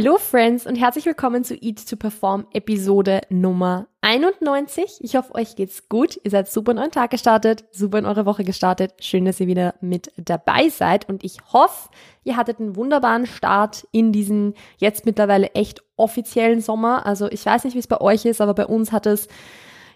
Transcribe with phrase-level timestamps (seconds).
[0.00, 4.98] Hello Friends und herzlich willkommen zu Eat to Perform Episode Nummer 91.
[5.00, 6.20] Ich hoffe, euch geht's gut.
[6.22, 8.92] Ihr seid super in euren Tag gestartet, super in eure Woche gestartet.
[9.00, 11.88] Schön, dass ihr wieder mit dabei seid und ich hoffe,
[12.22, 17.04] ihr hattet einen wunderbaren Start in diesen jetzt mittlerweile echt offiziellen Sommer.
[17.04, 19.26] Also ich weiß nicht, wie es bei euch ist, aber bei uns hat es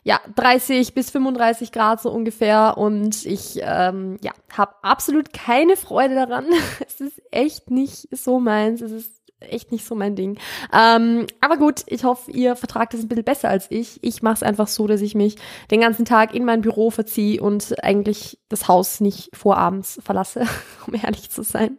[0.02, 6.16] ja, 30 bis 35 Grad so ungefähr und ich ähm, ja, habe absolut keine Freude
[6.16, 6.46] daran.
[6.88, 8.80] es ist echt nicht so meins.
[8.80, 10.38] Es ist echt nicht so mein Ding.
[10.72, 14.02] Ähm, aber gut, ich hoffe, ihr vertragt es ein bisschen besser als ich.
[14.02, 15.36] Ich mache es einfach so, dass ich mich
[15.70, 20.46] den ganzen Tag in mein Büro verziehe und eigentlich das Haus nicht vorabends verlasse,
[20.86, 21.78] um ehrlich zu sein.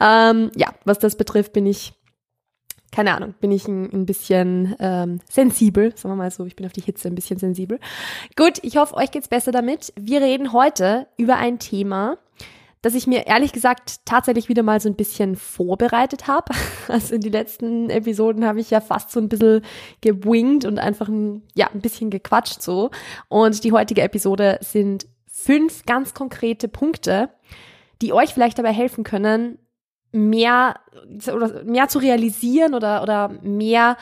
[0.00, 1.94] Ähm, ja, was das betrifft, bin ich
[2.92, 6.66] keine Ahnung, bin ich ein, ein bisschen ähm, sensibel, sagen wir mal so, ich bin
[6.66, 7.78] auf die Hitze ein bisschen sensibel.
[8.36, 9.92] Gut, ich hoffe, euch geht's besser damit.
[9.98, 12.18] Wir reden heute über ein Thema,
[12.82, 16.52] dass ich mir ehrlich gesagt tatsächlich wieder mal so ein bisschen vorbereitet habe.
[16.88, 19.62] Also in die letzten Episoden habe ich ja fast so ein bisschen
[20.00, 22.90] gewingt und einfach ein, ja, ein bisschen gequatscht so.
[23.28, 27.30] Und die heutige Episode sind fünf ganz konkrete Punkte,
[28.02, 29.58] die euch vielleicht dabei helfen können,
[30.10, 30.80] mehr
[31.32, 33.96] oder mehr zu realisieren oder oder mehr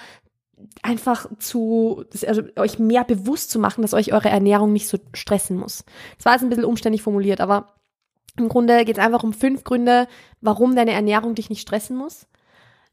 [0.83, 5.59] einfach zu also euch mehr bewusst zu machen, dass euch eure Ernährung nicht so stressen
[5.59, 5.85] muss.
[6.17, 7.78] Das war jetzt ein bisschen umständlich formuliert, aber
[8.39, 10.06] im Grunde geht es einfach um fünf Gründe,
[10.41, 12.27] warum deine Ernährung dich nicht stressen muss.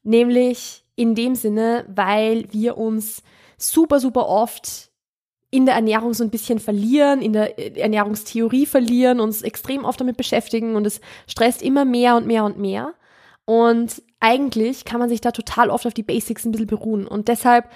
[0.04, 3.24] Nämlich in dem Sinne, weil wir uns
[3.58, 4.92] super, super oft
[5.50, 10.18] in der Ernährung so ein bisschen verlieren, in der Ernährungstheorie verlieren, uns extrem oft damit
[10.18, 12.94] beschäftigen und es stresst immer mehr und mehr und mehr.
[13.46, 17.08] Und eigentlich kann man sich da total oft auf die Basics ein bisschen beruhen.
[17.08, 17.70] Und deshalb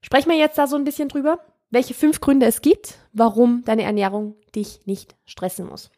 [0.00, 1.38] sprechen wir jetzt da so ein bisschen drüber,
[1.70, 5.90] welche fünf Gründe es gibt, warum deine Ernährung dich nicht stressen muss.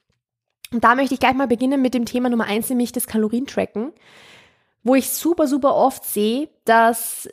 [0.72, 3.92] Und da möchte ich gleich mal beginnen mit dem Thema Nummer eins, nämlich das Kalorientracken,
[4.82, 7.28] wo ich super, super oft sehe, dass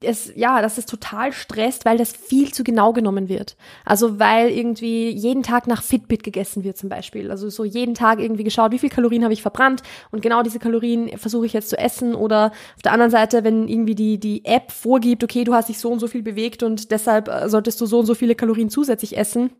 [0.00, 3.56] es, ja, dass es total stresst, weil das viel zu genau genommen wird.
[3.84, 7.30] Also weil irgendwie jeden Tag nach Fitbit gegessen wird zum Beispiel.
[7.30, 9.82] Also so jeden Tag irgendwie geschaut, wie viel Kalorien habe ich verbrannt
[10.12, 12.14] und genau diese Kalorien versuche ich jetzt zu essen.
[12.14, 15.78] Oder auf der anderen Seite, wenn irgendwie die, die App vorgibt, okay, du hast dich
[15.78, 18.70] so und so viel bewegt und deshalb äh, solltest du so und so viele Kalorien
[18.70, 19.50] zusätzlich essen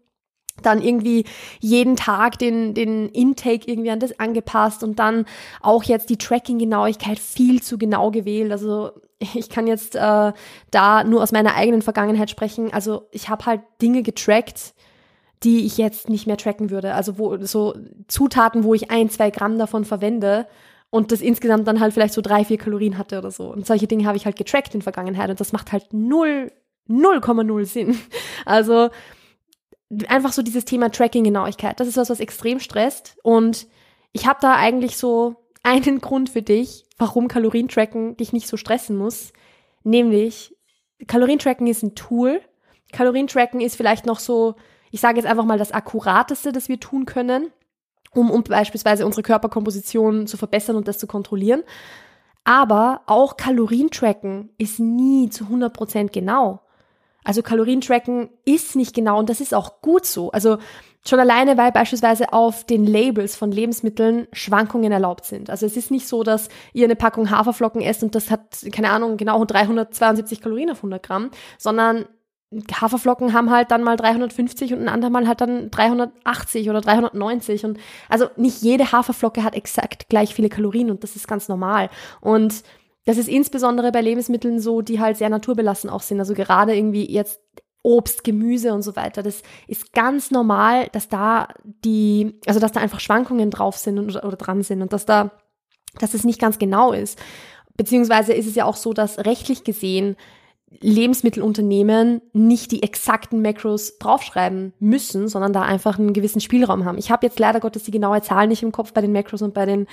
[0.63, 1.25] dann irgendwie
[1.61, 5.27] jeden Tag den, den Intake irgendwie an das angepasst und dann
[5.61, 8.53] auch jetzt die Tracking-Genauigkeit viel zu genau gewählt.
[8.53, 10.33] Also ich kann jetzt äh,
[10.71, 12.73] da nur aus meiner eigenen Vergangenheit sprechen.
[12.73, 14.75] Also ich habe halt Dinge getrackt,
[15.43, 16.95] die ich jetzt nicht mehr tracken würde.
[16.95, 17.75] Also wo so
[18.09, 20.47] Zutaten, wo ich ein, zwei Gramm davon verwende
[20.91, 23.53] und das insgesamt dann halt vielleicht so drei, vier Kalorien hatte oder so.
[23.53, 26.53] Und solche Dinge habe ich halt getrackt in Vergangenheit und das macht halt null,
[26.89, 27.99] 0,0 Sinn.
[28.45, 28.91] Also
[30.09, 31.79] einfach so dieses Thema Tracking-Genauigkeit.
[31.79, 33.17] Das ist was, was extrem stresst.
[33.23, 33.67] Und
[34.13, 38.97] ich habe da eigentlich so einen Grund für dich, warum Kalorientracken dich nicht so stressen
[38.97, 39.33] muss.
[39.85, 40.55] Nämlich,
[41.07, 42.41] Kalorientracken ist ein Tool.
[42.93, 44.57] Kalorientracken ist vielleicht noch so,
[44.91, 47.51] ich sage jetzt einfach mal das Akkurateste, das wir tun können,
[48.13, 51.63] um, um beispielsweise unsere Körperkomposition zu verbessern und das zu kontrollieren.
[52.45, 56.61] Aber auch Kalorientracken ist nie zu 100% genau.
[57.27, 60.31] Also Kalorientracken ist nicht genau und das ist auch gut so.
[60.31, 60.59] Also
[61.05, 65.51] schon alleine, weil beispielsweise auf den Labels von Lebensmitteln Schwankungen erlaubt sind.
[65.51, 68.91] Also es ist nicht so, dass ihr eine Packung Haferflocken esst und das hat, keine
[68.91, 72.07] Ahnung, genau 372 Kalorien auf 100 Gramm, sondern
[72.81, 77.79] Haferflocken haben halt dann mal 350 und ein andermal halt dann 380 oder 390 und
[78.09, 81.91] also nicht jede Haferflocke hat exakt gleich viele Kalorien und das ist ganz normal.
[82.21, 82.63] Und
[83.07, 86.19] das ist insbesondere bei Lebensmitteln so, die halt sehr naturbelassen auch sind.
[86.19, 87.41] Also gerade irgendwie jetzt
[87.83, 89.23] Obst, Gemüse und so weiter.
[89.23, 91.49] Das ist ganz normal, dass da
[91.85, 95.31] die, also dass da einfach Schwankungen drauf sind und, oder dran sind und dass da,
[96.01, 97.17] dass es nicht ganz genau ist.
[97.77, 100.17] Beziehungsweise ist es ja auch so, dass rechtlich gesehen
[100.81, 106.99] Lebensmittelunternehmen nicht die exakten Macros draufschreiben müssen, sondern da einfach einen gewissen Spielraum haben.
[106.99, 109.55] Ich habe jetzt leider Gottes die genaue Zahl nicht im Kopf bei den Macros und
[109.55, 109.87] bei den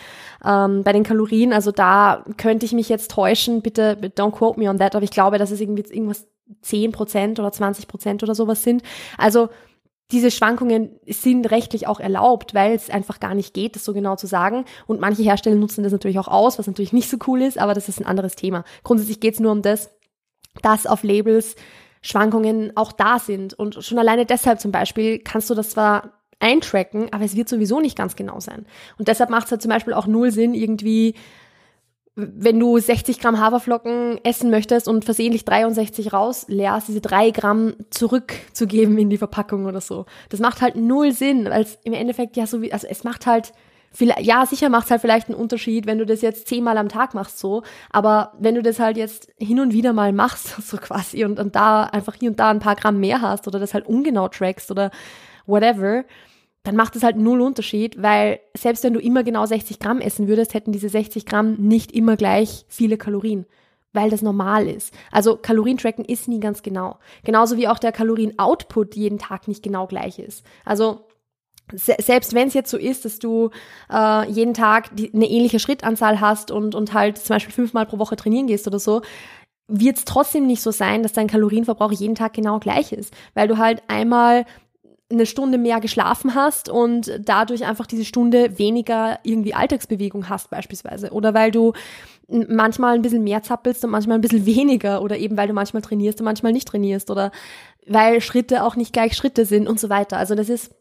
[0.43, 1.53] ähm, bei den Kalorien.
[1.53, 3.61] Also da könnte ich mich jetzt täuschen.
[3.61, 4.95] Bitte don't quote me on that.
[4.95, 6.27] Aber ich glaube, dass es irgendwie irgendwas
[6.61, 8.83] 10 Prozent oder 20 Prozent oder sowas sind.
[9.17, 9.49] Also
[10.11, 14.15] diese Schwankungen sind rechtlich auch erlaubt, weil es einfach gar nicht geht, das so genau
[14.15, 14.65] zu sagen.
[14.85, 17.73] Und manche Hersteller nutzen das natürlich auch aus, was natürlich nicht so cool ist, aber
[17.73, 18.63] das ist ein anderes Thema.
[18.83, 19.89] Grundsätzlich geht es nur um das,
[20.61, 21.55] dass auf Labels
[22.01, 23.53] Schwankungen auch da sind.
[23.53, 27.79] Und schon alleine deshalb zum Beispiel kannst du das zwar eintracken, aber es wird sowieso
[27.79, 28.65] nicht ganz genau sein.
[28.97, 31.15] Und deshalb macht es halt zum Beispiel auch null Sinn, irgendwie,
[32.15, 38.97] wenn du 60 Gramm Haferflocken essen möchtest und versehentlich 63 rausleerst, diese drei Gramm zurückzugeben
[38.97, 40.05] in die Verpackung oder so.
[40.29, 43.25] Das macht halt null Sinn, weil es im Endeffekt ja so wie, also es macht
[43.25, 43.53] halt
[43.99, 47.13] ja, sicher macht es halt vielleicht einen Unterschied, wenn du das jetzt zehnmal am Tag
[47.13, 47.63] machst, so.
[47.91, 51.55] Aber wenn du das halt jetzt hin und wieder mal machst, so quasi, und, und
[51.55, 54.71] da einfach hier und da ein paar Gramm mehr hast oder das halt ungenau trackst
[54.71, 54.91] oder
[55.45, 56.05] whatever,
[56.63, 60.27] dann macht es halt null Unterschied, weil selbst wenn du immer genau 60 Gramm essen
[60.27, 63.45] würdest, hätten diese 60 Gramm nicht immer gleich viele Kalorien,
[63.91, 64.93] weil das normal ist.
[65.11, 66.99] Also Kalorientracken ist nie ganz genau.
[67.25, 70.45] Genauso wie auch der Kalorien-Output jeden Tag nicht genau gleich ist.
[70.63, 71.05] Also
[71.73, 73.49] se selbst wenn es jetzt so ist, dass du
[73.91, 77.99] äh, jeden Tag die, eine ähnliche Schrittanzahl hast und, und halt zum Beispiel fünfmal pro
[77.99, 79.01] Woche trainieren gehst oder so,
[79.67, 83.47] wird es trotzdem nicht so sein, dass dein Kalorienverbrauch jeden Tag genau gleich ist, weil
[83.47, 84.45] du halt einmal
[85.09, 91.11] eine Stunde mehr geschlafen hast und dadurch einfach diese Stunde weniger irgendwie Alltagsbewegung hast beispielsweise
[91.11, 91.73] oder weil du
[92.27, 95.81] manchmal ein bisschen mehr zappelst und manchmal ein bisschen weniger oder eben weil du manchmal
[95.81, 97.31] trainierst und manchmal nicht trainierst oder
[97.87, 100.17] weil Schritte auch nicht gleich Schritte sind und so weiter.
[100.17, 100.71] Also das ist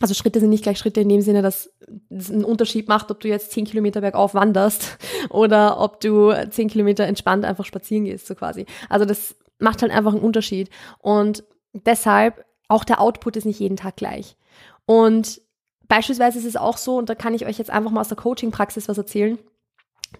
[0.00, 1.72] also Schritte sind nicht gleich Schritte in dem Sinne, dass
[2.10, 4.98] es einen Unterschied macht, ob du jetzt zehn Kilometer bergauf wanderst
[5.30, 8.66] oder ob du zehn Kilometer entspannt einfach spazieren gehst, so quasi.
[8.88, 10.68] Also das macht halt einfach einen Unterschied.
[10.98, 14.36] Und deshalb, auch der Output ist nicht jeden Tag gleich.
[14.84, 15.40] Und
[15.88, 18.16] beispielsweise ist es auch so, und da kann ich euch jetzt einfach mal aus der
[18.18, 19.38] Coaching-Praxis was erzählen,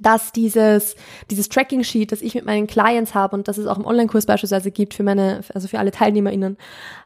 [0.00, 0.96] dass dieses,
[1.30, 4.70] dieses Tracking-Sheet, das ich mit meinen Clients habe und das es auch im Online-Kurs beispielsweise
[4.70, 6.56] gibt für meine, also für alle TeilnehmerInnen,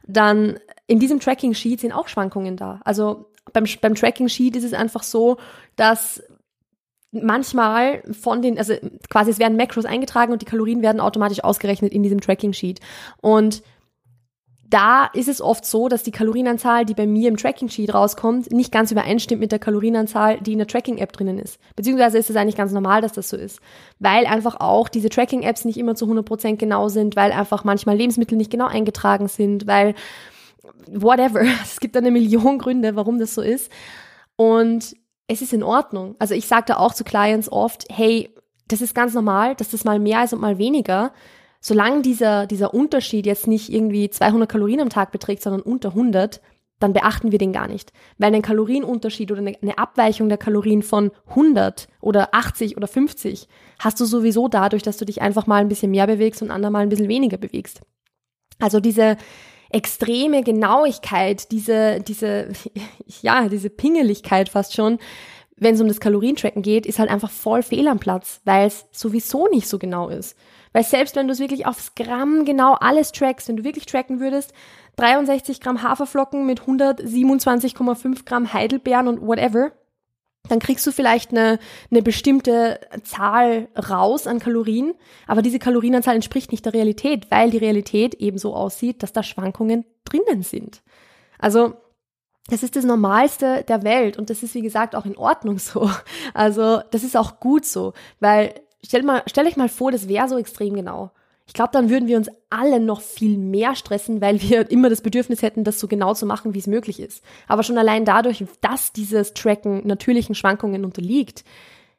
[0.07, 0.59] dann
[0.91, 2.81] in diesem Tracking-Sheet sind auch Schwankungen da.
[2.83, 5.37] Also beim, beim Tracking-Sheet ist es einfach so,
[5.77, 6.21] dass
[7.13, 8.73] manchmal von den, also
[9.09, 12.81] quasi es werden Macros eingetragen und die Kalorien werden automatisch ausgerechnet in diesem Tracking-Sheet.
[13.21, 13.63] Und
[14.69, 18.73] da ist es oft so, dass die Kalorienanzahl, die bei mir im Tracking-Sheet rauskommt, nicht
[18.73, 21.57] ganz übereinstimmt mit der Kalorienanzahl, die in der Tracking-App drinnen ist.
[21.77, 23.61] Beziehungsweise ist es eigentlich ganz normal, dass das so ist.
[23.99, 28.37] Weil einfach auch diese Tracking-Apps nicht immer zu 100% genau sind, weil einfach manchmal Lebensmittel
[28.37, 29.95] nicht genau eingetragen sind, weil
[30.87, 31.41] whatever.
[31.63, 33.71] Es gibt eine Million Gründe, warum das so ist.
[34.35, 34.95] Und
[35.27, 36.15] es ist in Ordnung.
[36.19, 38.29] Also ich sage da auch zu Clients oft, hey,
[38.67, 41.11] das ist ganz normal, dass das mal mehr ist und mal weniger
[41.61, 46.41] solange dieser, dieser Unterschied jetzt nicht irgendwie 200 Kalorien am Tag beträgt, sondern unter 100,
[46.79, 47.93] dann beachten wir den gar nicht.
[48.17, 53.47] Weil ein Kalorienunterschied oder eine Abweichung der Kalorien von 100 oder 80 oder 50
[53.77, 56.81] hast du sowieso dadurch, dass du dich einfach mal ein bisschen mehr bewegst und andermal
[56.81, 57.81] ein bisschen weniger bewegst.
[58.59, 59.17] Also diese
[59.73, 62.49] extreme Genauigkeit, diese, diese,
[63.21, 64.99] ja, diese Pingeligkeit fast schon,
[65.55, 68.87] wenn es um das Kalorientracken geht, ist halt einfach voll fehl am Platz, weil es
[68.91, 70.35] sowieso nicht so genau ist.
[70.73, 74.19] Weil selbst wenn du es wirklich aufs Gramm genau alles trackst, wenn du wirklich tracken
[74.19, 74.53] würdest,
[74.95, 79.71] 63 Gramm Haferflocken mit 127,5 Gramm Heidelbeeren und whatever,
[80.49, 81.59] dann kriegst du vielleicht eine,
[81.91, 84.93] eine bestimmte Zahl raus an Kalorien,
[85.27, 89.23] aber diese Kalorienanzahl entspricht nicht der Realität, weil die Realität eben so aussieht, dass da
[89.23, 90.81] Schwankungen drinnen sind.
[91.37, 91.75] Also
[92.47, 95.89] das ist das Normalste der Welt und das ist, wie gesagt, auch in Ordnung so.
[96.33, 100.27] Also das ist auch gut so, weil Stell, mal, stell euch mal vor, das wäre
[100.27, 101.11] so extrem genau.
[101.47, 105.01] Ich glaube, dann würden wir uns alle noch viel mehr stressen, weil wir immer das
[105.01, 107.23] Bedürfnis hätten, das so genau zu machen, wie es möglich ist.
[107.47, 111.43] Aber schon allein dadurch, dass dieses Tracken natürlichen Schwankungen unterliegt,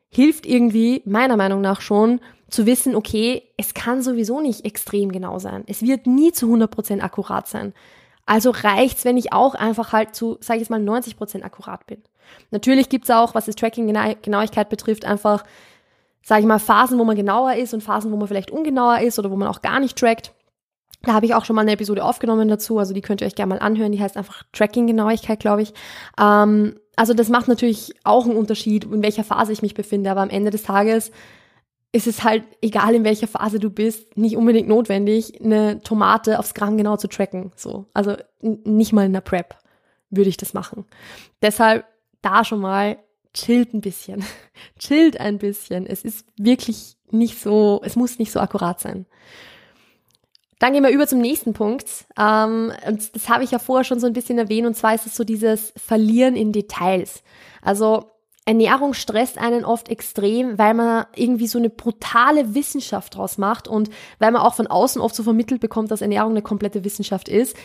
[0.09, 5.39] hilft irgendwie meiner Meinung nach schon zu wissen, okay, es kann sowieso nicht extrem genau
[5.39, 5.65] sein.
[5.67, 7.73] Es wird nie zu 100% akkurat sein.
[8.27, 12.03] Also reicht's, wenn ich auch einfach halt zu, sage ich jetzt mal, 90% akkurat bin.
[12.51, 15.45] Natürlich gibt's auch, was das Tracking-Genauigkeit betrifft, einfach
[16.23, 19.19] sage ich mal, Phasen, wo man genauer ist und Phasen, wo man vielleicht ungenauer ist
[19.19, 20.33] oder wo man auch gar nicht trackt.
[21.03, 23.35] Da habe ich auch schon mal eine Episode aufgenommen dazu, also die könnt ihr euch
[23.35, 23.91] gerne mal anhören.
[23.93, 25.75] Die heißt einfach Tracking-Genauigkeit, glaube ich.
[26.21, 30.21] Ähm, also das macht natürlich auch einen Unterschied, in welcher Phase ich mich befinde, aber
[30.21, 31.11] am Ende des Tages
[31.93, 36.55] ist es halt, egal in welcher Phase du bist, nicht unbedingt notwendig, eine Tomate aufs
[36.55, 37.53] Gramm genau zu tracken.
[37.55, 37.87] So.
[37.93, 39.57] Also nicht mal in der Prep
[40.09, 40.87] würde ich das machen.
[41.43, 41.85] Deshalb
[42.23, 42.97] da schon mal
[43.35, 44.25] chillt ein bisschen.
[44.79, 45.87] chillt ein bisschen.
[45.87, 49.07] Es ist wirklich nicht so, es muss nicht so akkurat sein.
[50.59, 51.89] Dann gehen wir über zum nächsten Punkt.
[52.17, 55.07] Ähm, und das habe ich ja vorher schon so ein bisschen erwähnt, und zwar ist
[55.07, 57.25] es so dieses Verlieren in Details.
[57.63, 58.12] Also
[58.45, 63.89] Ernährung stresst einen oft extrem, weil man irgendwie so eine brutale Wissenschaft draus macht und
[64.19, 67.57] weil man auch von außen oft so vermittelt bekommt, dass Ernährung eine komplette Wissenschaft ist.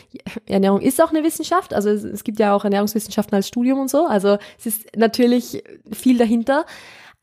[0.45, 3.89] Ernährung ist auch eine Wissenschaft, also es, es gibt ja auch Ernährungswissenschaften als Studium und
[3.89, 6.65] so, also es ist natürlich viel dahinter.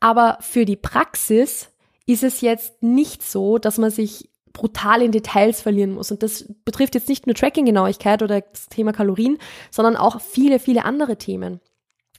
[0.01, 1.69] Aber für die Praxis
[2.05, 6.11] ist es jetzt nicht so, dass man sich brutal in Details verlieren muss.
[6.11, 9.37] Und das betrifft jetzt nicht nur Tracking-Genauigkeit oder das Thema Kalorien,
[9.71, 11.61] sondern auch viele, viele andere Themen.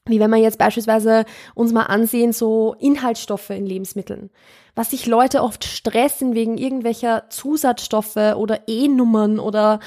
[0.07, 4.31] Wie wenn wir jetzt beispielsweise uns mal ansehen, so Inhaltsstoffe in Lebensmitteln.
[4.75, 9.81] Was sich Leute oft stressen wegen irgendwelcher Zusatzstoffe oder E-Nummern oder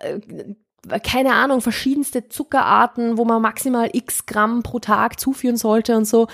[0.00, 0.20] äh,
[1.02, 6.26] keine Ahnung, verschiedenste Zuckerarten, wo man maximal x Gramm pro Tag zuführen sollte und so.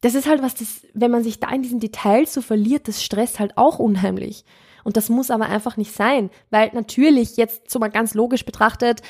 [0.00, 3.02] Das ist halt was, das, wenn man sich da in diesen Details so verliert, das
[3.02, 4.44] stresst halt auch unheimlich.
[4.84, 9.02] Und das muss aber einfach nicht sein, weil natürlich jetzt so mal ganz logisch betrachtet,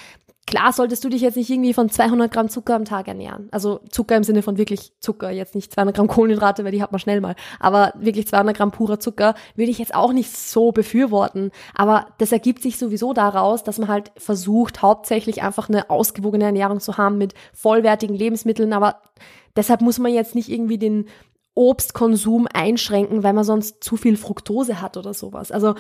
[0.47, 3.49] Klar solltest du dich jetzt nicht irgendwie von 200 Gramm Zucker am Tag ernähren.
[3.51, 6.93] Also Zucker im Sinne von wirklich Zucker, jetzt nicht 200 Gramm Kohlenhydrate, weil die hat
[6.93, 7.35] man schnell mal.
[7.59, 11.51] Aber wirklich 200 Gramm purer Zucker würde ich jetzt auch nicht so befürworten.
[11.75, 16.79] Aber das ergibt sich sowieso daraus, dass man halt versucht, hauptsächlich einfach eine ausgewogene Ernährung
[16.79, 18.73] zu haben mit vollwertigen Lebensmitteln.
[18.73, 19.01] Aber
[19.57, 21.07] deshalb muss man jetzt nicht irgendwie den
[21.57, 25.51] Obstkonsum einschränken, weil man sonst zu viel Fructose hat oder sowas.
[25.51, 25.75] Also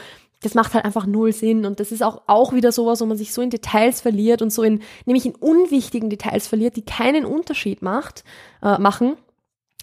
[0.47, 1.67] das macht halt einfach null Sinn.
[1.67, 4.51] Und das ist auch, auch wieder sowas, wo man sich so in Details verliert und
[4.53, 8.23] so in, nämlich in unwichtigen Details verliert, die keinen Unterschied macht,
[8.63, 9.17] äh, machen.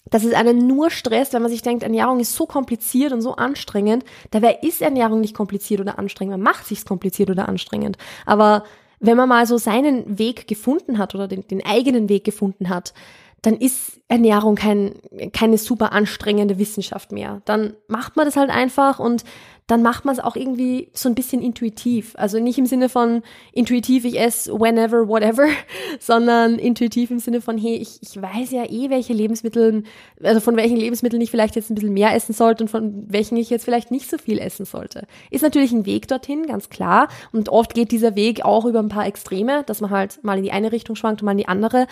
[0.09, 3.35] Dass es einen nur stresst, wenn man sich denkt, Ernährung ist so kompliziert und so
[3.35, 4.05] anstrengend.
[4.31, 6.37] Dabei ist Ernährung nicht kompliziert oder anstrengend.
[6.37, 7.97] Man macht sich's kompliziert oder anstrengend.
[8.25, 8.63] Aber
[9.01, 12.93] wenn man mal so seinen Weg gefunden hat oder den, den eigenen Weg gefunden hat,
[13.41, 14.95] dann ist Ernährung kein,
[15.33, 17.41] keine super anstrengende Wissenschaft mehr.
[17.43, 19.25] Dann macht man das halt einfach und
[19.67, 22.15] dann macht man es auch irgendwie so ein bisschen intuitiv.
[22.17, 25.47] Also nicht im Sinne von intuitiv, ich esse whenever, whatever,
[25.99, 29.83] sondern intuitiv im Sinne von, hey, ich, ich weiß ja eh, welche Lebensmittel,
[30.21, 33.37] also von welchen Lebensmitteln ich vielleicht jetzt ein bisschen mehr essen sollte und von welchen
[33.37, 35.07] ich jetzt vielleicht nicht so viel essen sollte.
[35.31, 37.07] Ist natürlich ein Weg dorthin, ganz klar.
[37.31, 40.43] Und oft geht dieser Weg auch über ein paar Extreme, dass man halt mal in
[40.43, 41.87] die eine Richtung schwankt und mal in die andere,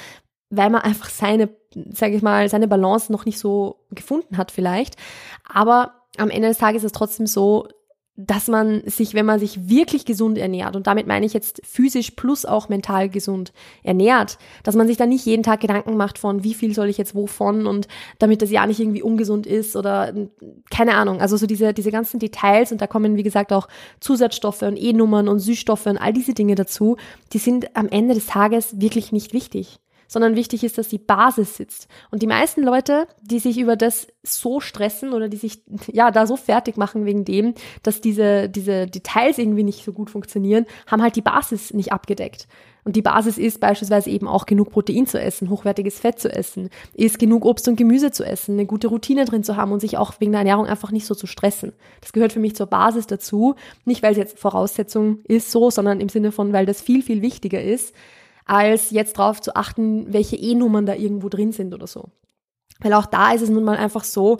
[0.49, 1.49] weil man einfach seine,
[1.91, 4.97] sage ich mal, seine Balance noch nicht so gefunden hat vielleicht.
[5.47, 7.67] Aber am Ende des Tages ist es trotzdem so,
[8.17, 12.11] dass man sich, wenn man sich wirklich gesund ernährt, und damit meine ich jetzt physisch
[12.11, 13.53] plus auch mental gesund
[13.83, 16.97] ernährt, dass man sich da nicht jeden Tag Gedanken macht von, wie viel soll ich
[16.97, 17.87] jetzt wovon und
[18.19, 20.13] damit das ja nicht irgendwie ungesund ist oder
[20.69, 21.21] keine Ahnung.
[21.21, 23.67] Also so diese, diese ganzen Details und da kommen, wie gesagt, auch
[24.01, 26.97] Zusatzstoffe und E-Nummern und Süßstoffe und all diese Dinge dazu,
[27.33, 29.79] die sind am Ende des Tages wirklich nicht wichtig
[30.11, 31.87] sondern wichtig ist, dass die Basis sitzt.
[32.09, 36.27] Und die meisten Leute, die sich über das so stressen oder die sich ja da
[36.27, 41.01] so fertig machen wegen dem, dass diese, diese Details irgendwie nicht so gut funktionieren, haben
[41.01, 42.49] halt die Basis nicht abgedeckt.
[42.83, 46.69] Und die Basis ist beispielsweise eben auch genug Protein zu essen, hochwertiges Fett zu essen,
[46.93, 49.97] ist genug Obst und Gemüse zu essen, eine gute Routine drin zu haben und sich
[49.97, 51.71] auch wegen der Ernährung einfach nicht so zu stressen.
[52.01, 53.55] Das gehört für mich zur Basis dazu.
[53.85, 57.21] Nicht, weil es jetzt Voraussetzung ist so, sondern im Sinne von, weil das viel, viel
[57.21, 57.93] wichtiger ist,
[58.45, 62.09] als jetzt darauf zu achten, welche E-Nummern da irgendwo drin sind oder so.
[62.79, 64.37] Weil auch da ist es nun mal einfach so,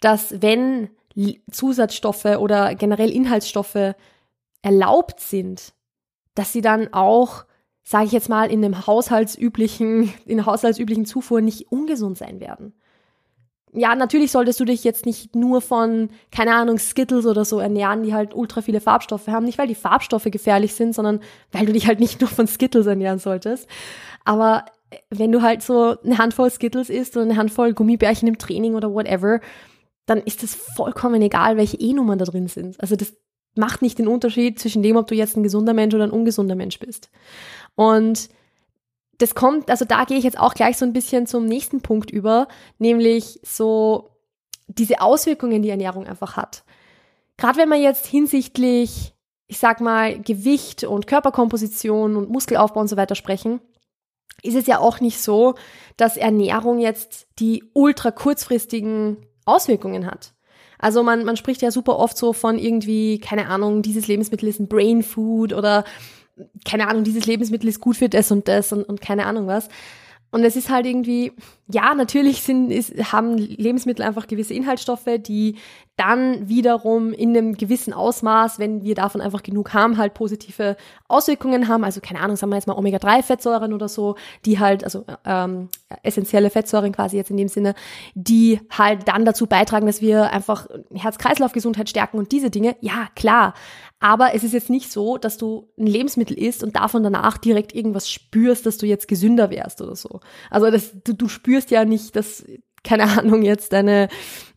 [0.00, 0.90] dass wenn
[1.50, 3.94] Zusatzstoffe oder generell Inhaltsstoffe
[4.62, 5.72] erlaubt sind,
[6.34, 7.44] dass sie dann auch,
[7.82, 12.74] sage ich jetzt mal, in einem haushaltsüblichen, in haushaltsüblichen Zufuhr nicht ungesund sein werden
[13.72, 18.02] ja, natürlich solltest du dich jetzt nicht nur von, keine Ahnung, Skittles oder so ernähren,
[18.02, 19.44] die halt ultra viele Farbstoffe haben.
[19.44, 21.20] Nicht, weil die Farbstoffe gefährlich sind, sondern
[21.52, 23.68] weil du dich halt nicht nur von Skittles ernähren solltest.
[24.24, 24.64] Aber
[25.10, 28.92] wenn du halt so eine Handvoll Skittles isst oder eine Handvoll Gummibärchen im Training oder
[28.92, 29.40] whatever,
[30.06, 32.80] dann ist das vollkommen egal, welche E-Nummern da drin sind.
[32.80, 33.14] Also das
[33.54, 36.54] macht nicht den Unterschied zwischen dem, ob du jetzt ein gesunder Mensch oder ein ungesunder
[36.54, 37.10] Mensch bist.
[37.74, 38.30] Und
[39.18, 42.10] das kommt, also da gehe ich jetzt auch gleich so ein bisschen zum nächsten Punkt
[42.10, 42.48] über,
[42.78, 44.10] nämlich so
[44.68, 46.62] diese Auswirkungen, die Ernährung einfach hat.
[47.36, 49.14] Gerade wenn man jetzt hinsichtlich,
[49.46, 53.60] ich sag mal, Gewicht und Körperkomposition und Muskelaufbau und so weiter sprechen,
[54.42, 55.54] ist es ja auch nicht so,
[55.96, 60.34] dass Ernährung jetzt die ultra kurzfristigen Auswirkungen hat.
[60.78, 64.60] Also man, man spricht ja super oft so von irgendwie, keine Ahnung, dieses Lebensmittel ist
[64.60, 65.84] ein Brain Food oder
[66.64, 69.68] keine Ahnung, dieses Lebensmittel ist gut für das und das und, und keine Ahnung was.
[70.30, 71.32] Und es ist halt irgendwie,
[71.70, 75.56] ja, natürlich sind, ist, haben Lebensmittel einfach gewisse Inhaltsstoffe, die
[75.98, 80.76] dann wiederum in einem gewissen Ausmaß, wenn wir davon einfach genug haben, halt positive
[81.08, 81.82] Auswirkungen haben.
[81.82, 85.68] Also keine Ahnung, sagen wir jetzt mal Omega-3-Fettsäuren oder so, die halt, also ähm,
[86.04, 87.74] essentielle Fettsäuren quasi jetzt in dem Sinne,
[88.14, 92.76] die halt dann dazu beitragen, dass wir einfach Herz-Kreislauf-Gesundheit stärken und diese Dinge.
[92.80, 93.54] Ja, klar.
[94.00, 97.74] Aber es ist jetzt nicht so, dass du ein Lebensmittel isst und davon danach direkt
[97.74, 100.20] irgendwas spürst, dass du jetzt gesünder wärst oder so.
[100.50, 102.44] Also das, du, du spürst ja nicht, dass
[102.84, 104.08] keine Ahnung, jetzt deine,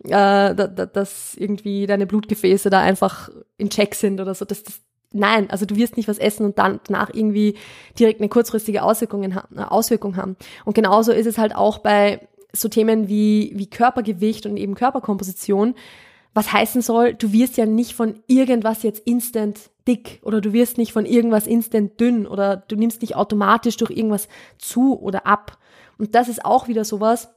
[0.03, 4.45] äh, dass irgendwie deine Blutgefäße da einfach in Check sind oder so.
[4.45, 4.81] Das, das,
[5.11, 7.57] nein, also du wirst nicht was essen und dann danach irgendwie
[7.99, 10.37] direkt eine kurzfristige Auswirkung, Auswirkung haben.
[10.65, 15.75] Und genauso ist es halt auch bei so Themen wie, wie Körpergewicht und eben Körperkomposition.
[16.33, 20.77] Was heißen soll, du wirst ja nicht von irgendwas jetzt instant dick oder du wirst
[20.77, 25.57] nicht von irgendwas instant dünn oder du nimmst nicht automatisch durch irgendwas zu oder ab.
[26.01, 27.29] Und das ist auch wieder sowas,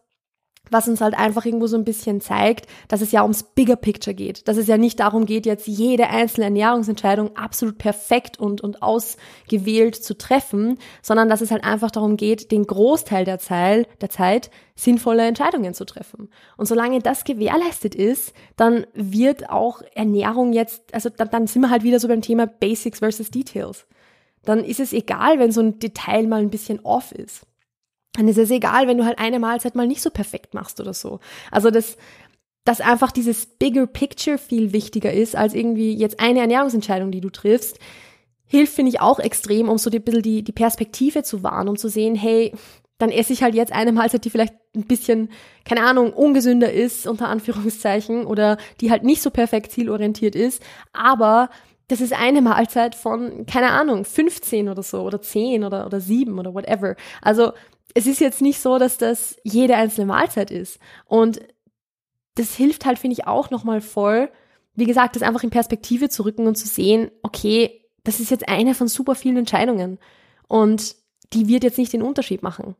[0.70, 4.14] was uns halt einfach irgendwo so ein bisschen zeigt, dass es ja ums Bigger Picture
[4.14, 4.48] geht.
[4.48, 9.96] Dass es ja nicht darum geht, jetzt jede einzelne Ernährungsentscheidung absolut perfekt und, und ausgewählt
[9.96, 14.50] zu treffen, sondern dass es halt einfach darum geht, den Großteil der Zeit, der Zeit
[14.74, 16.30] sinnvolle Entscheidungen zu treffen.
[16.56, 21.68] Und solange das gewährleistet ist, dann wird auch Ernährung jetzt, also dann, dann sind wir
[21.68, 23.86] halt wieder so beim Thema Basics versus Details.
[24.46, 27.46] Dann ist es egal, wenn so ein Detail mal ein bisschen off ist
[28.14, 30.94] dann ist es egal, wenn du halt eine Mahlzeit mal nicht so perfekt machst oder
[30.94, 31.20] so.
[31.50, 31.96] Also das,
[32.64, 37.30] dass einfach dieses bigger picture viel wichtiger ist als irgendwie jetzt eine Ernährungsentscheidung, die du
[37.30, 37.78] triffst,
[38.46, 41.76] hilft, finde ich, auch extrem, um so ein bisschen die, die Perspektive zu wahren, um
[41.76, 42.52] zu sehen, hey,
[42.98, 45.30] dann esse ich halt jetzt eine Mahlzeit, die vielleicht ein bisschen,
[45.64, 51.50] keine Ahnung, ungesünder ist, unter Anführungszeichen, oder die halt nicht so perfekt zielorientiert ist, aber
[51.88, 56.38] das ist eine Mahlzeit von, keine Ahnung, 15 oder so, oder 10 oder, oder 7
[56.38, 56.96] oder whatever.
[57.20, 57.52] Also
[57.94, 60.78] es ist jetzt nicht so, dass das jede einzelne Mahlzeit ist.
[61.06, 61.40] Und
[62.34, 64.28] das hilft halt, finde ich, auch nochmal voll,
[64.74, 68.48] wie gesagt, das einfach in Perspektive zu rücken und zu sehen, okay, das ist jetzt
[68.48, 69.98] eine von super vielen Entscheidungen.
[70.48, 70.96] Und
[71.32, 72.74] die wird jetzt nicht den Unterschied machen.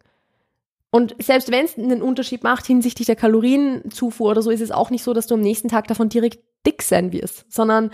[0.91, 4.91] Und selbst wenn es einen Unterschied macht hinsichtlich der Kalorienzufuhr oder so, ist es auch
[4.91, 7.91] nicht so, dass du am nächsten Tag davon direkt dick sein wirst, sondern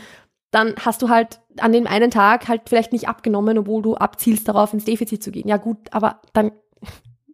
[0.51, 4.49] dann hast du halt an dem einen Tag halt vielleicht nicht abgenommen, obwohl du abzielst
[4.49, 5.49] darauf, ins Defizit zu gehen.
[5.49, 6.53] Ja gut, aber dann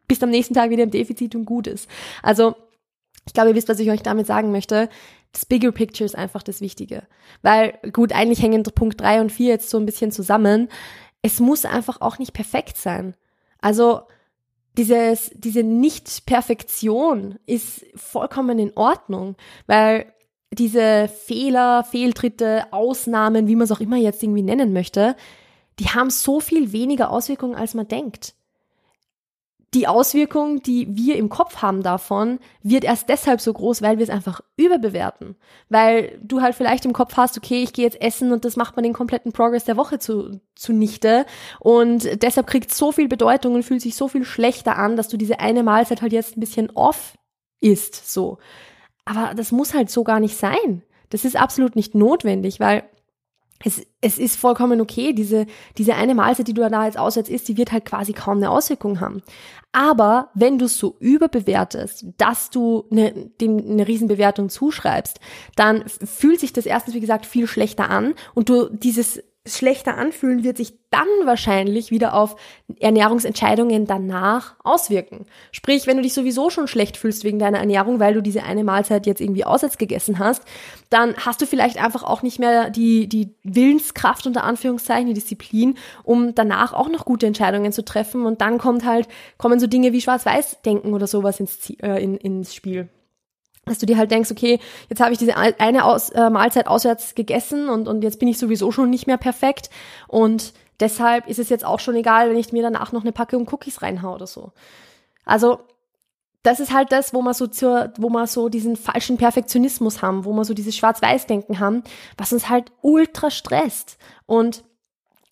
[0.07, 1.89] bist am nächsten Tag wieder im Defizit und gut ist.
[2.23, 2.55] Also,
[3.27, 4.89] ich glaube, ihr wisst, was ich euch damit sagen möchte.
[5.33, 7.03] Das Bigger Picture ist einfach das Wichtige.
[7.43, 10.69] Weil, gut, eigentlich hängen Punkt drei und vier jetzt so ein bisschen zusammen.
[11.23, 13.15] Es muss einfach auch nicht perfekt sein.
[13.61, 14.03] Also,
[14.79, 19.37] dieses, diese Nicht-Perfektion ist vollkommen in Ordnung,
[19.67, 20.13] weil
[20.53, 25.17] diese Fehler, Fehltritte, Ausnahmen, wie man es auch immer jetzt irgendwie nennen möchte,
[25.79, 28.35] die haben so viel weniger Auswirkungen, als man denkt
[29.75, 34.04] die Auswirkung, die wir im Kopf haben davon, wird erst deshalb so groß, weil wir
[34.04, 35.37] es einfach überbewerten.
[35.68, 38.76] Weil du halt vielleicht im Kopf hast, okay, ich gehe jetzt essen und das macht
[38.76, 41.26] man den kompletten Progress der Woche zu, zunichte.
[41.58, 45.16] Und deshalb kriegt so viel Bedeutung und fühlt sich so viel schlechter an, dass du
[45.16, 47.14] diese eine Mahlzeit halt jetzt ein bisschen off
[47.61, 48.38] isst, so.
[49.04, 50.82] Aber das muss halt so gar nicht sein.
[51.11, 52.85] Das ist absolut nicht notwendig, weil
[53.65, 55.47] es, es ist vollkommen okay, diese,
[55.79, 58.51] diese eine Mahlzeit, die du da jetzt auswärts isst, die wird halt quasi kaum eine
[58.51, 59.23] Auswirkung haben.
[59.73, 65.21] Aber wenn du es so überbewertest, dass du eine, dem eine Riesenbewertung zuschreibst,
[65.55, 70.44] dann fühlt sich das erstens, wie gesagt, viel schlechter an und du dieses schlechter anfühlen
[70.44, 72.37] wird sich dann wahrscheinlich wieder auf
[72.80, 75.26] Ernährungsentscheidungen danach auswirken.
[75.52, 78.64] Sprich, wenn du dich sowieso schon schlecht fühlst wegen deiner Ernährung, weil du diese eine
[78.64, 80.42] Mahlzeit jetzt irgendwie auswärts gegessen hast,
[80.90, 85.76] dann hast du vielleicht einfach auch nicht mehr die, die Willenskraft unter Anführungszeichen, die Disziplin,
[86.02, 89.92] um danach auch noch gute Entscheidungen zu treffen und dann kommt halt, kommen so Dinge
[89.92, 92.88] wie Schwarz-Weiß-Denken oder sowas ins, äh, in, ins Spiel
[93.66, 97.14] dass du dir halt denkst, okay, jetzt habe ich diese eine Aus, äh, Mahlzeit auswärts
[97.14, 99.70] gegessen und, und jetzt bin ich sowieso schon nicht mehr perfekt
[100.09, 103.46] und deshalb ist es jetzt auch schon egal, wenn ich mir danach noch eine Packung
[103.50, 104.52] Cookies reinhau oder so.
[105.24, 105.59] Also
[106.44, 110.24] das ist halt das, wo man so zur, wo man so diesen falschen Perfektionismus haben,
[110.24, 111.83] wo man so dieses Schwarz-Weiß-Denken haben,
[112.16, 113.98] was uns halt ultra stresst.
[114.26, 114.62] Und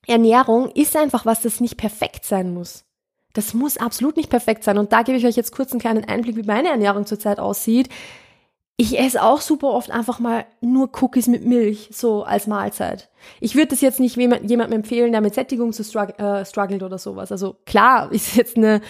[0.09, 2.85] Ernährung ist einfach was, das nicht perfekt sein muss.
[3.33, 4.77] Das muss absolut nicht perfekt sein.
[4.77, 7.91] Und da gebe ich euch jetzt kurz einen kleinen Einblick, wie meine Ernährung zurzeit aussieht
[8.77, 13.09] ich esse auch super oft einfach mal nur Cookies mit Milch, so als Mahlzeit.
[13.41, 16.99] Ich würde das jetzt nicht jemandem empfehlen, der mit Sättigung zu strugg äh, struggelt oder
[16.99, 17.31] sowas.
[17.31, 18.81] Also klar, ist jetzt eine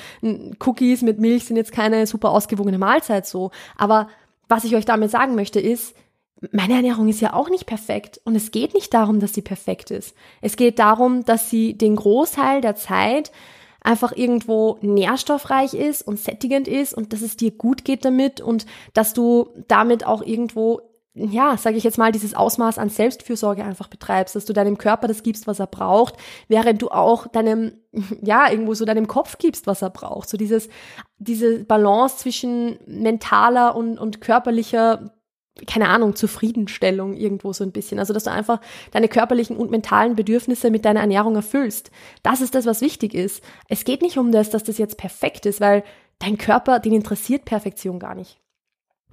[0.58, 3.50] Cookies mit Milch sind jetzt keine super ausgewogene Mahlzeit so.
[3.76, 4.08] Aber
[4.48, 5.94] was ich euch damit sagen möchte ist,
[6.52, 9.90] meine Ernährung ist ja auch nicht perfekt und es geht nicht darum, dass sie perfekt
[9.90, 10.14] ist.
[10.40, 13.32] Es geht darum, dass sie den Großteil der Zeit
[13.84, 18.66] einfach irgendwo nährstoffreich ist und sättigend ist und dass es dir gut geht damit und
[18.94, 20.80] dass du damit auch irgendwo
[21.16, 25.06] ja, sage ich jetzt mal, dieses Ausmaß an Selbstfürsorge einfach betreibst, dass du deinem Körper
[25.06, 26.16] das gibst, was er braucht,
[26.48, 27.74] während du auch deinem,
[28.20, 30.28] ja, irgendwo so deinem Kopf gibst, was er braucht.
[30.28, 30.68] So dieses,
[31.18, 35.13] diese Balance zwischen mentaler und, und körperlicher
[35.66, 37.98] keine Ahnung, Zufriedenstellung irgendwo so ein bisschen.
[37.98, 41.90] Also, dass du einfach deine körperlichen und mentalen Bedürfnisse mit deiner Ernährung erfüllst.
[42.22, 43.42] Das ist das, was wichtig ist.
[43.68, 45.84] Es geht nicht um das, dass das jetzt perfekt ist, weil
[46.18, 48.40] dein Körper, den interessiert Perfektion gar nicht.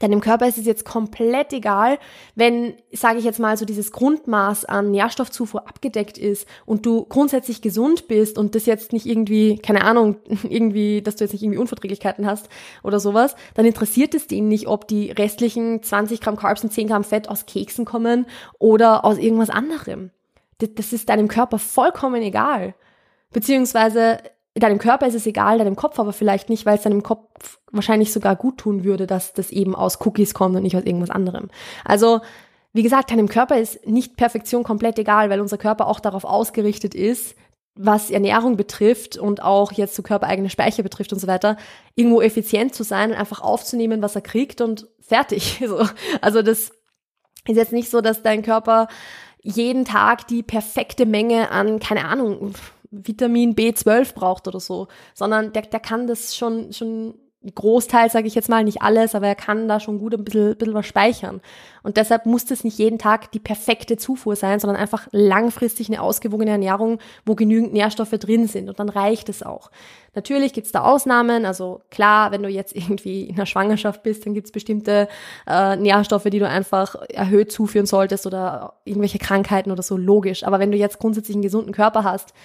[0.01, 1.99] Deinem Körper ist es jetzt komplett egal,
[2.33, 7.61] wenn, sage ich jetzt mal, so dieses Grundmaß an Nährstoffzufuhr abgedeckt ist und du grundsätzlich
[7.61, 10.17] gesund bist und das jetzt nicht irgendwie, keine Ahnung,
[10.49, 12.49] irgendwie, dass du jetzt nicht irgendwie Unverträglichkeiten hast
[12.81, 16.87] oder sowas, dann interessiert es den nicht, ob die restlichen 20 Gramm Carbs und 10
[16.87, 18.25] Gramm Fett aus Keksen kommen
[18.57, 20.09] oder aus irgendwas anderem.
[20.57, 22.73] Das ist deinem Körper vollkommen egal.
[23.31, 24.17] Beziehungsweise
[24.55, 28.11] deinem Körper ist es egal, deinem Kopf aber vielleicht nicht, weil es deinem Kopf wahrscheinlich
[28.11, 31.49] sogar gut tun würde, dass das eben aus Cookies kommt und nicht aus irgendwas anderem.
[31.85, 32.19] Also,
[32.73, 36.95] wie gesagt, deinem Körper ist nicht Perfektion komplett egal, weil unser Körper auch darauf ausgerichtet
[36.95, 37.35] ist,
[37.75, 41.55] was Ernährung betrifft und auch jetzt so körpereigene Speicher betrifft und so weiter,
[41.95, 45.63] irgendwo effizient zu sein und einfach aufzunehmen, was er kriegt und fertig.
[46.21, 46.71] Also das
[47.47, 48.87] ist jetzt nicht so, dass dein Körper
[49.41, 52.53] jeden Tag die perfekte Menge an, keine Ahnung,
[52.91, 57.15] Vitamin B12 braucht oder so, sondern der, der kann das schon, schon
[57.55, 60.55] Großteil, sage ich jetzt mal, nicht alles, aber er kann da schon gut ein bisschen,
[60.55, 61.41] bisschen was speichern.
[61.81, 66.03] Und deshalb muss das nicht jeden Tag die perfekte Zufuhr sein, sondern einfach langfristig eine
[66.03, 68.69] ausgewogene Ernährung, wo genügend Nährstoffe drin sind.
[68.69, 69.71] Und dann reicht es auch.
[70.13, 71.45] Natürlich gibt's da Ausnahmen.
[71.45, 75.07] Also klar, wenn du jetzt irgendwie in der Schwangerschaft bist, dann gibt's bestimmte
[75.47, 80.43] äh, Nährstoffe, die du einfach erhöht zuführen solltest oder irgendwelche Krankheiten oder so, logisch.
[80.43, 82.35] Aber wenn du jetzt grundsätzlich einen gesunden Körper hast,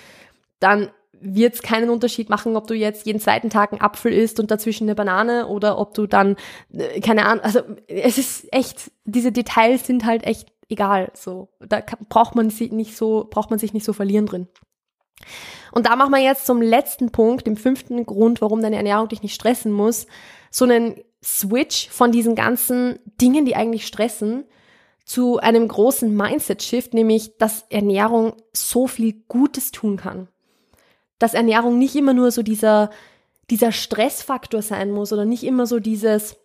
[0.60, 0.90] dann
[1.20, 4.50] wird es keinen Unterschied machen, ob du jetzt jeden zweiten Tag einen Apfel isst und
[4.50, 6.36] dazwischen eine Banane oder ob du dann,
[6.72, 11.10] äh, keine Ahnung, also es ist echt, diese Details sind halt echt egal.
[11.14, 14.48] So, da braucht man sich nicht so, braucht man sich nicht so verlieren drin.
[15.72, 19.22] Und da machen wir jetzt zum letzten Punkt, dem fünften Grund, warum deine Ernährung dich
[19.22, 20.06] nicht stressen muss,
[20.50, 24.44] so einen Switch von diesen ganzen Dingen, die eigentlich stressen,
[25.04, 30.28] zu einem großen Mindset-Shift, nämlich, dass Ernährung so viel Gutes tun kann
[31.18, 32.90] dass Ernährung nicht immer nur so dieser,
[33.50, 36.36] dieser Stressfaktor sein muss oder nicht immer so dieses,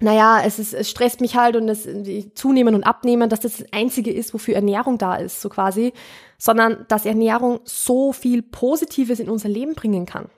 [0.00, 1.88] naja, es, ist, es stresst mich halt und es
[2.34, 5.92] zunehmen und abnehmen, dass das das Einzige ist, wofür Ernährung da ist, so quasi,
[6.38, 10.30] sondern dass Ernährung so viel Positives in unser Leben bringen kann.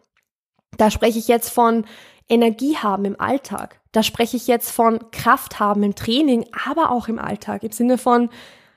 [0.78, 1.84] Da spreche ich jetzt von
[2.28, 3.80] Energie haben im Alltag.
[3.92, 7.98] Da spreche ich jetzt von Kraft haben im Training, aber auch im Alltag, im Sinne
[7.98, 8.30] von,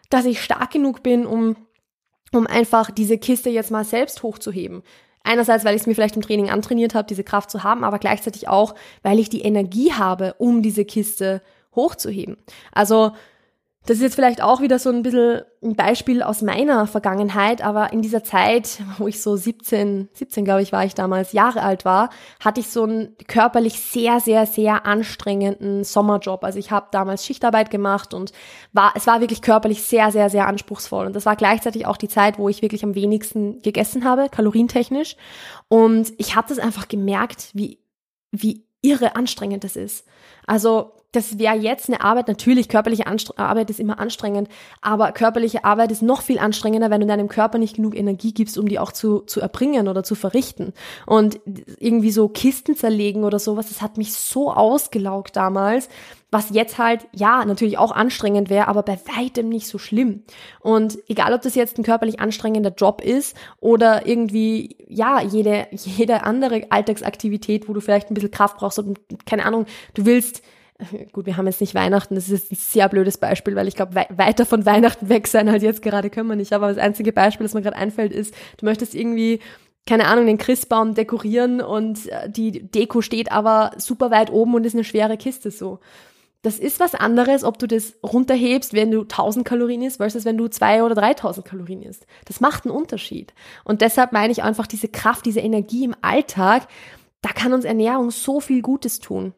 [0.09, 1.55] dass ich stark genug bin, um
[2.35, 4.83] um einfach diese Kiste jetzt mal selbst hochzuheben.
[5.23, 7.99] Einerseits, weil ich es mir vielleicht im Training antrainiert habe, diese Kraft zu haben, aber
[7.99, 11.41] gleichzeitig auch, weil ich die Energie habe, um diese Kiste
[11.75, 12.37] hochzuheben.
[12.73, 13.13] Also
[13.85, 17.91] das ist jetzt vielleicht auch wieder so ein bisschen ein Beispiel aus meiner Vergangenheit, aber
[17.91, 21.83] in dieser Zeit, wo ich so 17, 17 glaube ich war ich damals, Jahre alt
[21.83, 26.43] war, hatte ich so einen körperlich sehr, sehr, sehr anstrengenden Sommerjob.
[26.45, 28.31] Also ich habe damals Schichtarbeit gemacht und
[28.71, 31.05] war, es war wirklich körperlich sehr, sehr, sehr anspruchsvoll.
[31.05, 35.17] Und das war gleichzeitig auch die Zeit, wo ich wirklich am wenigsten gegessen habe, kalorientechnisch.
[35.67, 37.79] Und ich habe das einfach gemerkt, wie,
[38.31, 40.05] wie irre anstrengend das ist.
[40.45, 44.49] Also das wäre jetzt eine Arbeit, natürlich körperliche Anstre Arbeit ist immer anstrengend,
[44.81, 48.57] aber körperliche Arbeit ist noch viel anstrengender, wenn du deinem Körper nicht genug Energie gibst,
[48.57, 50.73] um die auch zu, zu erbringen oder zu verrichten.
[51.05, 51.39] Und
[51.79, 55.87] irgendwie so Kisten zerlegen oder sowas, das hat mich so ausgelaugt damals,
[56.31, 60.23] was jetzt halt, ja, natürlich auch anstrengend wäre, aber bei weitem nicht so schlimm.
[60.61, 66.23] Und egal, ob das jetzt ein körperlich anstrengender Job ist oder irgendwie, ja, jede, jede
[66.23, 70.41] andere Alltagsaktivität, wo du vielleicht ein bisschen Kraft brauchst und keine Ahnung, du willst
[71.11, 73.95] gut, wir haben jetzt nicht Weihnachten, das ist ein sehr blödes Beispiel, weil ich glaube,
[73.95, 76.53] we weiter von Weihnachten weg sein halt jetzt gerade können wir nicht.
[76.53, 79.39] Aber das einzige Beispiel, das mir gerade einfällt, ist, du möchtest irgendwie
[79.85, 84.65] keine Ahnung, den Christbaum dekorieren und äh, die Deko steht aber super weit oben und
[84.65, 85.79] ist eine schwere Kiste so.
[86.41, 90.37] Das ist was anderes, ob du das runterhebst, wenn du 1000 Kalorien isst, versus wenn
[90.37, 92.05] du 2 oder 3000 Kalorien isst.
[92.25, 93.33] Das macht einen Unterschied.
[93.65, 96.67] Und deshalb meine ich einfach diese Kraft, diese Energie im Alltag,
[97.21, 99.33] da kann uns Ernährung so viel Gutes tun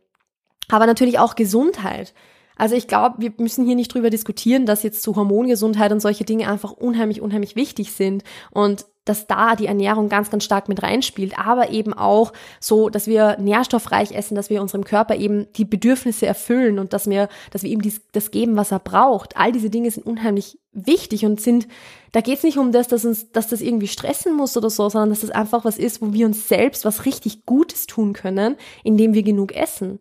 [0.70, 2.14] aber natürlich auch Gesundheit.
[2.56, 6.24] Also ich glaube, wir müssen hier nicht drüber diskutieren, dass jetzt zu Hormongesundheit und solche
[6.24, 10.82] Dinge einfach unheimlich, unheimlich wichtig sind und dass da die Ernährung ganz, ganz stark mit
[10.82, 15.66] reinspielt, aber eben auch so, dass wir nährstoffreich essen, dass wir unserem Körper eben die
[15.66, 19.38] Bedürfnisse erfüllen und dass wir, dass wir ihm dies, das geben, was er braucht.
[19.38, 21.68] All diese Dinge sind unheimlich wichtig und sind,
[22.14, 24.90] da geht es nicht um das, dass uns, dass das irgendwie stressen muss oder so,
[24.90, 28.56] sondern dass das einfach was ist, wo wir uns selbst was richtig Gutes tun können,
[28.84, 30.00] indem wir genug essen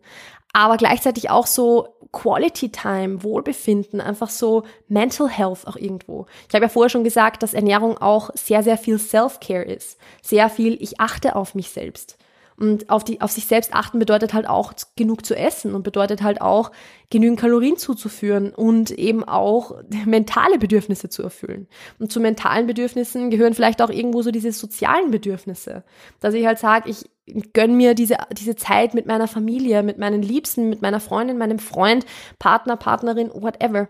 [0.55, 6.27] aber gleichzeitig auch so Quality Time, Wohlbefinden, einfach so Mental Health auch irgendwo.
[6.47, 9.99] Ich habe ja vorher schon gesagt, dass Ernährung auch sehr, sehr viel Self-Care ist.
[10.21, 12.17] Sehr viel, ich achte auf mich selbst.
[12.57, 16.21] Und auf, die, auf sich selbst achten bedeutet halt auch genug zu essen und bedeutet
[16.21, 16.71] halt auch
[17.09, 21.67] genügend Kalorien zuzuführen und eben auch mentale Bedürfnisse zu erfüllen.
[21.99, 25.83] Und zu mentalen Bedürfnissen gehören vielleicht auch irgendwo so diese sozialen Bedürfnisse.
[26.21, 27.09] Dass ich halt sage, ich
[27.53, 31.59] gönn mir diese, diese Zeit mit meiner Familie, mit meinen Liebsten, mit meiner Freundin, meinem
[31.59, 32.05] Freund,
[32.39, 33.89] Partner, Partnerin, whatever.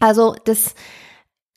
[0.00, 0.74] Also das,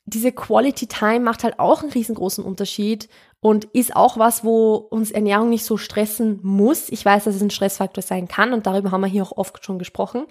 [0.04, 3.08] diese Quality Time macht halt auch einen riesengroßen Unterschied
[3.40, 6.88] und ist auch was, wo uns Ernährung nicht so stressen muss.
[6.88, 9.64] Ich weiß, dass es ein Stressfaktor sein kann und darüber haben wir hier auch oft
[9.64, 10.26] schon gesprochen.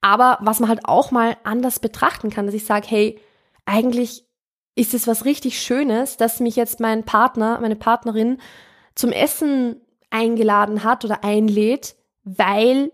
[0.00, 3.20] Aber was man halt auch mal anders betrachten kann, dass ich sage, hey,
[3.66, 4.24] eigentlich
[4.74, 8.38] ist es was richtig Schönes, dass mich jetzt mein Partner, meine Partnerin
[8.94, 12.92] zum Essen eingeladen hat oder einlädt, weil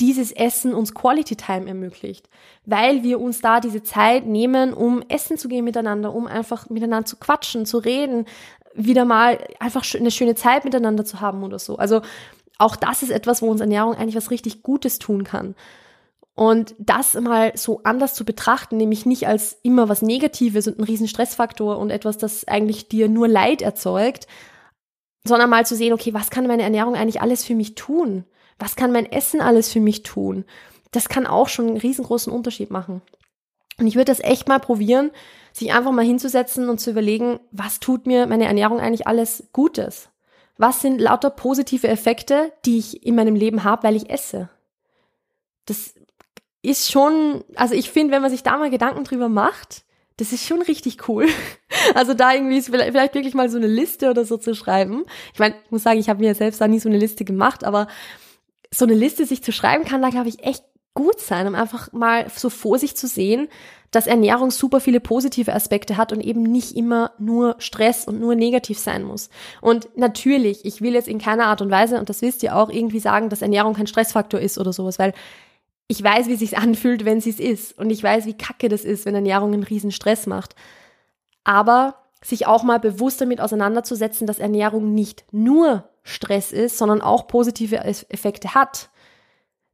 [0.00, 2.28] dieses Essen uns Quality Time ermöglicht,
[2.64, 7.06] weil wir uns da diese Zeit nehmen, um essen zu gehen miteinander, um einfach miteinander
[7.06, 8.26] zu quatschen, zu reden,
[8.74, 11.76] wieder mal einfach eine schöne Zeit miteinander zu haben oder so.
[11.76, 12.02] Also
[12.58, 15.54] auch das ist etwas, wo uns Ernährung eigentlich was richtig Gutes tun kann.
[16.34, 20.84] Und das mal so anders zu betrachten, nämlich nicht als immer was Negatives und ein
[20.84, 24.28] riesen Stressfaktor und etwas, das eigentlich dir nur Leid erzeugt,
[25.24, 28.24] sondern mal zu sehen, okay, was kann meine Ernährung eigentlich alles für mich tun?
[28.58, 30.44] Was kann mein Essen alles für mich tun?
[30.90, 33.02] Das kann auch schon einen riesengroßen Unterschied machen.
[33.78, 35.10] Und ich würde das echt mal probieren,
[35.52, 40.08] sich einfach mal hinzusetzen und zu überlegen, was tut mir meine Ernährung eigentlich alles Gutes?
[40.56, 44.48] Was sind lauter positive Effekte, die ich in meinem Leben habe, weil ich esse?
[45.66, 45.94] Das
[46.62, 49.84] ist schon, also ich finde, wenn man sich da mal Gedanken drüber macht,
[50.16, 51.26] das ist schon richtig cool.
[51.94, 55.04] Also da irgendwie ist vielleicht wirklich mal so eine Liste oder so zu schreiben.
[55.32, 57.64] Ich meine, ich muss sagen, ich habe mir selbst da nie so eine Liste gemacht,
[57.64, 57.86] aber
[58.72, 61.92] so eine Liste sich zu schreiben kann da, glaube ich, echt gut sein, um einfach
[61.92, 63.48] mal so vor sich zu sehen,
[63.90, 68.34] dass Ernährung super viele positive Aspekte hat und eben nicht immer nur Stress und nur
[68.34, 69.30] negativ sein muss.
[69.60, 72.68] Und natürlich, ich will jetzt in keiner Art und Weise, und das wisst ihr auch,
[72.68, 75.14] irgendwie sagen, dass Ernährung kein Stressfaktor ist oder sowas, weil
[75.86, 77.78] ich weiß, wie es sich anfühlt, wenn sie es ist.
[77.78, 80.54] Und ich weiß, wie kacke das ist, wenn Ernährung einen riesen Stress macht.
[81.44, 87.28] Aber sich auch mal bewusst damit auseinanderzusetzen, dass Ernährung nicht nur Stress ist, sondern auch
[87.28, 88.90] positive Effekte hat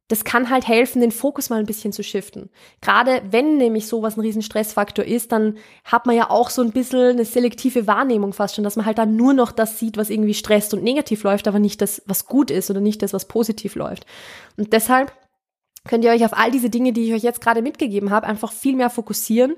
[0.07, 2.51] das kann halt helfen, den Fokus mal ein bisschen zu shiften.
[2.79, 6.71] Gerade wenn nämlich sowas ein riesen Stressfaktor ist, dann hat man ja auch so ein
[6.71, 10.11] bisschen eine selektive Wahrnehmung fast schon, dass man halt dann nur noch das sieht, was
[10.11, 13.27] irgendwie stresst und negativ läuft, aber nicht das, was gut ist oder nicht das, was
[13.27, 14.05] positiv läuft.
[14.57, 15.11] Und deshalb
[15.87, 18.51] könnt ihr euch auf all diese Dinge, die ich euch jetzt gerade mitgegeben habe, einfach
[18.51, 19.55] viel mehr fokussieren,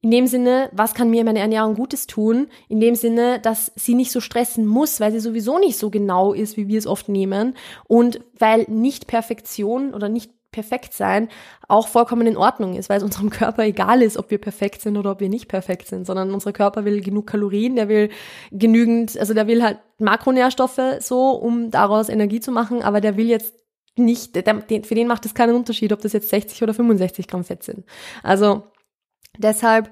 [0.00, 2.48] in dem Sinne, was kann mir meine Ernährung Gutes tun?
[2.68, 6.32] In dem Sinne, dass sie nicht so stressen muss, weil sie sowieso nicht so genau
[6.32, 7.56] ist, wie wir es oft nehmen.
[7.86, 11.28] Und weil nicht Perfektion oder nicht perfekt sein
[11.68, 14.96] auch vollkommen in Ordnung ist, weil es unserem Körper egal ist, ob wir perfekt sind
[14.96, 18.08] oder ob wir nicht perfekt sind, sondern unser Körper will genug Kalorien, der will
[18.50, 23.28] genügend, also der will halt Makronährstoffe so, um daraus Energie zu machen, aber der will
[23.28, 23.54] jetzt
[23.96, 27.44] nicht, der, für den macht es keinen Unterschied, ob das jetzt 60 oder 65 Gramm
[27.44, 27.84] Fett sind.
[28.22, 28.62] Also
[29.38, 29.90] Deshalb,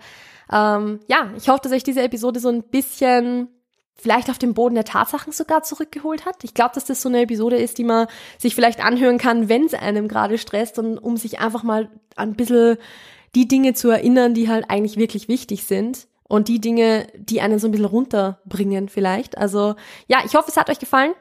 [0.52, 3.48] ähm, ja, ich hoffe, dass euch diese Episode so ein bisschen
[3.94, 6.44] vielleicht auf den Boden der Tatsachen sogar zurückgeholt hat.
[6.44, 8.06] Ich glaube, dass das so eine Episode ist, die man
[8.38, 12.34] sich vielleicht anhören kann, wenn es einem gerade stresst und um sich einfach mal ein
[12.34, 12.76] bisschen
[13.34, 17.58] die Dinge zu erinnern, die halt eigentlich wirklich wichtig sind und die Dinge, die einen
[17.58, 19.38] so ein bisschen runterbringen vielleicht.
[19.38, 19.76] Also
[20.08, 21.12] ja, ich hoffe, es hat euch gefallen.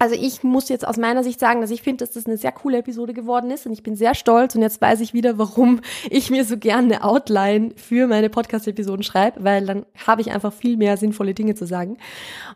[0.00, 2.52] Also ich muss jetzt aus meiner Sicht sagen, dass ich finde, dass das eine sehr
[2.52, 5.82] coole Episode geworden ist und ich bin sehr stolz und jetzt weiß ich wieder, warum
[6.08, 10.54] ich mir so gerne eine Outline für meine Podcast-Episoden schreibe, weil dann habe ich einfach
[10.54, 11.98] viel mehr sinnvolle Dinge zu sagen.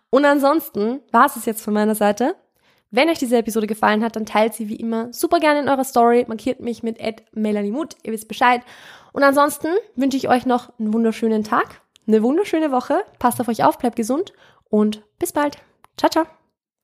[0.09, 2.35] Und ansonsten war es jetzt von meiner Seite.
[2.91, 5.85] Wenn euch diese Episode gefallen hat, dann teilt sie wie immer super gerne in eurer
[5.85, 6.99] Story, markiert mich mit
[7.33, 8.63] @melaniemut, ihr wisst Bescheid.
[9.13, 13.65] Und ansonsten wünsche ich euch noch einen wunderschönen Tag, eine wunderschöne Woche, passt auf euch
[13.65, 14.33] auf, bleibt gesund
[14.71, 15.59] und bis bald.
[15.99, 16.44] Ciao, ciao.